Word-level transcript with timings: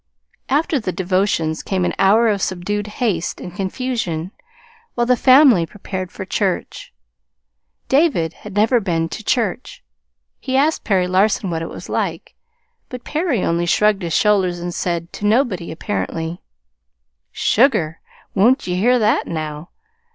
After 0.49 0.79
the 0.79 0.91
devotions 0.91 1.61
came 1.61 1.85
an 1.85 1.93
hour 1.99 2.27
of 2.27 2.41
subdued 2.41 2.87
haste 2.87 3.39
and 3.39 3.55
confusion 3.55 4.31
while 4.95 5.05
the 5.05 5.15
family 5.15 5.63
prepared 5.63 6.11
for 6.11 6.25
church. 6.25 6.91
David 7.87 8.33
had 8.41 8.55
never 8.55 8.79
been 8.79 9.09
to 9.09 9.23
church. 9.23 9.83
He 10.39 10.57
asked 10.57 10.83
Perry 10.83 11.07
Larson 11.07 11.51
what 11.51 11.61
it 11.61 11.69
was 11.69 11.87
like; 11.87 12.33
but 12.89 13.03
Perry 13.03 13.43
only 13.43 13.67
shrugged 13.67 14.01
his 14.01 14.15
shoulders 14.15 14.57
and 14.59 14.73
said, 14.73 15.13
to 15.13 15.25
nobody, 15.27 15.71
apparently: 15.71 16.41
"Sugar! 17.31 17.99
Won't 18.33 18.65
ye 18.65 18.77
hear 18.77 18.97
that, 18.97 19.27
now?" 19.27 19.69